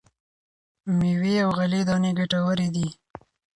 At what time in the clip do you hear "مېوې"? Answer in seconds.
0.97-1.35